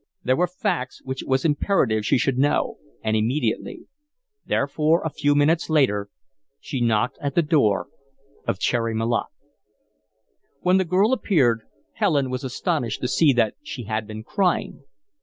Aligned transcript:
There 0.23 0.35
were 0.35 0.47
facts 0.47 1.03
which 1.03 1.21
it 1.21 1.27
was 1.27 1.45
imperative 1.45 2.03
she 2.07 2.17
should 2.17 2.39
know, 2.39 2.79
and 3.03 3.15
immediately; 3.15 3.81
therefore, 4.47 5.03
a 5.03 5.11
few 5.11 5.35
minutes 5.35 5.69
later, 5.69 6.09
she 6.59 6.81
knocked 6.81 7.19
at 7.21 7.35
the 7.35 7.43
door 7.43 7.85
of 8.47 8.57
Cherry 8.57 8.95
Malotte. 8.95 9.29
When 10.61 10.77
the 10.77 10.85
girl 10.85 11.13
appeared, 11.13 11.61
Helen 11.93 12.31
was 12.31 12.43
astonished 12.43 12.99
to 13.01 13.07
see 13.07 13.31
that 13.33 13.53
she 13.61 13.83
had 13.83 14.07
been 14.07 14.23
crying. 14.23 14.83